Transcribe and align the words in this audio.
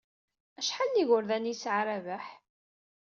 Acḥal 0.59 0.89
n 0.89 0.97
yigerdan 0.99 1.43
ay 1.45 1.49
yesɛa 1.55 1.81
Rabaḥ? 1.85 2.25